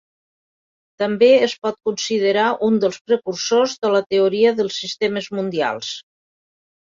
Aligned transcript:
També 1.01 1.27
es 1.47 1.51
pot 1.65 1.75
considerar 1.89 2.45
un 2.67 2.79
dels 2.85 2.97
precursors 3.11 3.75
de 3.83 3.91
la 3.97 4.03
teoria 4.15 4.53
dels 4.61 4.79
sistemes 4.85 5.29
mundials. 5.41 5.93